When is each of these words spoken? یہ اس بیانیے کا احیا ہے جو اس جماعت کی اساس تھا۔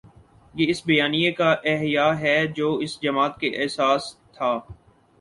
یہ 0.53 0.69
اس 0.69 0.81
بیانیے 0.85 1.31
کا 1.31 1.51
احیا 1.63 2.07
ہے 2.19 2.35
جو 2.55 2.73
اس 2.75 2.99
جماعت 3.01 3.39
کی 3.39 3.55
اساس 3.63 4.15
تھا۔ 4.33 4.51